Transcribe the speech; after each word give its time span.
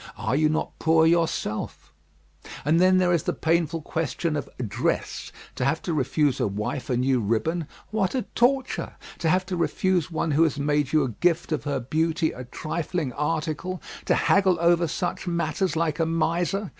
Are 0.17 0.35
you 0.35 0.49
not 0.49 0.79
poor 0.79 1.05
yourself? 1.05 1.93
And 2.65 2.81
then 2.81 2.97
there 2.97 3.13
is 3.13 3.21
the 3.21 3.33
painful 3.33 3.83
question 3.83 4.35
of 4.35 4.49
dress. 4.57 5.31
To 5.57 5.63
have 5.63 5.79
to 5.83 5.93
refuse 5.93 6.39
a 6.39 6.47
wife 6.47 6.89
a 6.89 6.97
new 6.97 7.19
ribbon, 7.19 7.67
what 7.91 8.15
a 8.15 8.23
torture! 8.33 8.93
To 9.19 9.29
have 9.29 9.45
to 9.45 9.55
refuse 9.55 10.09
one 10.09 10.31
who 10.31 10.41
has 10.41 10.57
made 10.57 10.91
you 10.91 11.03
a 11.03 11.09
gift 11.09 11.51
of 11.51 11.65
her 11.65 11.79
beauty 11.79 12.31
a 12.31 12.45
trifling 12.45 13.13
article; 13.13 13.79
to 14.05 14.15
haggle 14.15 14.57
over 14.59 14.87
such 14.87 15.27
matters, 15.27 15.75
like 15.75 15.99
a 15.99 16.07
miser! 16.07 16.69